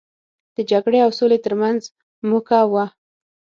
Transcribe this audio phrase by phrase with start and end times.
[0.55, 1.81] د جګړې او سولې ترمنځ
[2.29, 2.85] موکه وه.